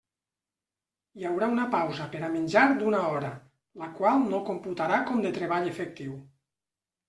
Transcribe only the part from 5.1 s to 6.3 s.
com de treball efectiu.